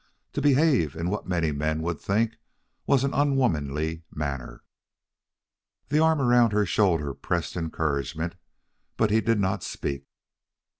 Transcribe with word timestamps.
to 0.33 0.41
behave 0.41 0.95
in 0.95 1.11
what 1.11 1.27
many 1.27 1.51
men 1.51 1.83
would 1.83 2.01
think 2.01 2.37
was 2.87 3.03
an 3.03 3.13
unwomanly 3.13 4.01
manner?" 4.09 4.63
The 5.89 5.99
arm 5.99 6.19
around 6.19 6.53
her 6.53 6.65
shoulder 6.65 7.13
pressed 7.13 7.55
encouragement, 7.55 8.33
but 8.97 9.11
he 9.11 9.21
did 9.21 9.39
not 9.39 9.61
speak. 9.61 10.07